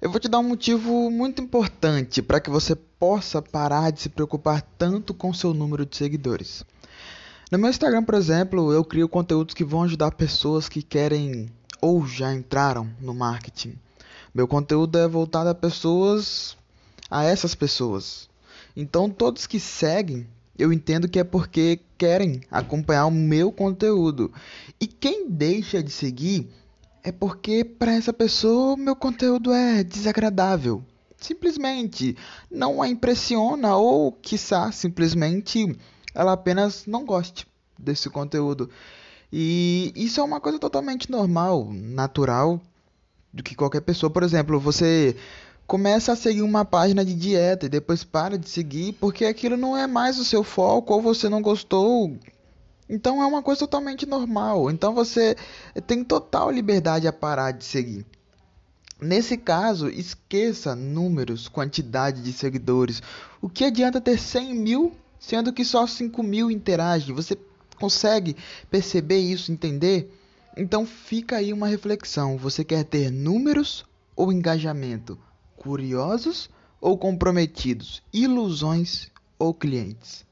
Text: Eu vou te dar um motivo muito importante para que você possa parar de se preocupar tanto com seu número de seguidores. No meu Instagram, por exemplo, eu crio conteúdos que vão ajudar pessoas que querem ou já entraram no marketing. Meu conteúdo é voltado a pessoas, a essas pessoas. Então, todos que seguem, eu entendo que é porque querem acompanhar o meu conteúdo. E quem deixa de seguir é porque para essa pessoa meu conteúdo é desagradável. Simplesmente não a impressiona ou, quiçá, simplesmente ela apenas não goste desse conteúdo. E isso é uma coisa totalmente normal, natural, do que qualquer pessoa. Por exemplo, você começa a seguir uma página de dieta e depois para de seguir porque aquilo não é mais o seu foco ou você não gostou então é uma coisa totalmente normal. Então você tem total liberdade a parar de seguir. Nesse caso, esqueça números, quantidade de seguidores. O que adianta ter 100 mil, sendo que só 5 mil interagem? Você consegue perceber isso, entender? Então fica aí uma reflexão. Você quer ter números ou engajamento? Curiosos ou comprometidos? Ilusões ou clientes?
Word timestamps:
Eu 0.00 0.10
vou 0.10 0.18
te 0.18 0.28
dar 0.28 0.38
um 0.38 0.48
motivo 0.48 1.10
muito 1.10 1.42
importante 1.42 2.22
para 2.22 2.40
que 2.40 2.48
você 2.48 2.74
possa 2.74 3.42
parar 3.42 3.92
de 3.92 4.00
se 4.00 4.08
preocupar 4.08 4.62
tanto 4.78 5.12
com 5.12 5.34
seu 5.34 5.52
número 5.52 5.84
de 5.84 5.94
seguidores. 5.94 6.64
No 7.52 7.58
meu 7.58 7.68
Instagram, 7.68 8.02
por 8.02 8.14
exemplo, 8.14 8.72
eu 8.72 8.82
crio 8.82 9.06
conteúdos 9.10 9.54
que 9.54 9.62
vão 9.62 9.82
ajudar 9.82 10.12
pessoas 10.12 10.70
que 10.70 10.82
querem 10.82 11.50
ou 11.82 12.06
já 12.06 12.32
entraram 12.32 12.88
no 12.98 13.12
marketing. 13.12 13.74
Meu 14.34 14.48
conteúdo 14.48 14.96
é 14.96 15.06
voltado 15.06 15.50
a 15.50 15.54
pessoas, 15.54 16.56
a 17.10 17.24
essas 17.24 17.54
pessoas. 17.54 18.26
Então, 18.74 19.10
todos 19.10 19.46
que 19.46 19.60
seguem, 19.60 20.26
eu 20.58 20.72
entendo 20.72 21.10
que 21.10 21.18
é 21.18 21.24
porque 21.24 21.78
querem 21.98 22.40
acompanhar 22.50 23.04
o 23.04 23.10
meu 23.10 23.52
conteúdo. 23.52 24.32
E 24.80 24.86
quem 24.86 25.28
deixa 25.28 25.82
de 25.82 25.90
seguir 25.90 26.48
é 27.02 27.10
porque 27.12 27.64
para 27.64 27.92
essa 27.92 28.12
pessoa 28.12 28.76
meu 28.76 28.94
conteúdo 28.94 29.52
é 29.52 29.82
desagradável. 29.82 30.84
Simplesmente 31.16 32.16
não 32.50 32.80
a 32.80 32.88
impressiona 32.88 33.76
ou, 33.76 34.12
quiçá, 34.12 34.72
simplesmente 34.72 35.76
ela 36.14 36.32
apenas 36.32 36.86
não 36.86 37.04
goste 37.04 37.46
desse 37.78 38.08
conteúdo. 38.08 38.70
E 39.32 39.92
isso 39.94 40.20
é 40.20 40.24
uma 40.24 40.40
coisa 40.40 40.58
totalmente 40.58 41.10
normal, 41.10 41.68
natural, 41.72 42.60
do 43.32 43.42
que 43.42 43.54
qualquer 43.54 43.80
pessoa. 43.82 44.10
Por 44.10 44.22
exemplo, 44.22 44.58
você 44.58 45.16
começa 45.66 46.12
a 46.12 46.16
seguir 46.16 46.42
uma 46.42 46.64
página 46.64 47.04
de 47.04 47.14
dieta 47.14 47.66
e 47.66 47.68
depois 47.68 48.02
para 48.02 48.36
de 48.36 48.48
seguir 48.48 48.94
porque 48.94 49.24
aquilo 49.24 49.56
não 49.56 49.76
é 49.76 49.86
mais 49.86 50.18
o 50.18 50.24
seu 50.24 50.42
foco 50.42 50.92
ou 50.92 51.00
você 51.00 51.28
não 51.28 51.40
gostou 51.40 52.18
então 52.90 53.22
é 53.22 53.26
uma 53.26 53.40
coisa 53.40 53.60
totalmente 53.60 54.04
normal. 54.04 54.68
Então 54.68 54.92
você 54.92 55.36
tem 55.86 56.02
total 56.02 56.50
liberdade 56.50 57.06
a 57.06 57.12
parar 57.12 57.52
de 57.52 57.64
seguir. 57.64 58.04
Nesse 59.00 59.36
caso, 59.38 59.88
esqueça 59.88 60.74
números, 60.74 61.48
quantidade 61.48 62.20
de 62.20 62.32
seguidores. 62.32 63.00
O 63.40 63.48
que 63.48 63.64
adianta 63.64 64.00
ter 64.00 64.18
100 64.18 64.54
mil, 64.54 64.92
sendo 65.20 65.52
que 65.52 65.64
só 65.64 65.86
5 65.86 66.20
mil 66.22 66.50
interagem? 66.50 67.14
Você 67.14 67.38
consegue 67.78 68.36
perceber 68.68 69.18
isso, 69.18 69.52
entender? 69.52 70.12
Então 70.56 70.84
fica 70.84 71.36
aí 71.36 71.52
uma 71.52 71.68
reflexão. 71.68 72.36
Você 72.36 72.64
quer 72.64 72.84
ter 72.84 73.10
números 73.10 73.86
ou 74.16 74.32
engajamento? 74.32 75.16
Curiosos 75.56 76.50
ou 76.80 76.98
comprometidos? 76.98 78.02
Ilusões 78.12 79.08
ou 79.38 79.54
clientes? 79.54 80.28